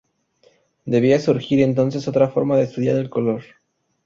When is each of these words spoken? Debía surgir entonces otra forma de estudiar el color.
Debía 0.85 1.19
surgir 1.19 1.61
entonces 1.61 2.07
otra 2.07 2.27
forma 2.27 2.57
de 2.57 2.63
estudiar 2.63 2.95
el 2.95 3.11
color. 3.11 3.43